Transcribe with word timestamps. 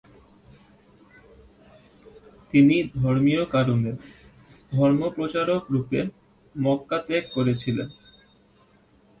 তিনি 2.53 2.75
ধর্মীয় 2.95 3.43
কারণে 3.51 3.91
ধর্মপ্রচারক 4.71 5.63
রূপে 5.73 5.99
মক্কা 6.55 6.97
ত্যাগ 7.07 7.23
করেছিলেন। 7.35 7.89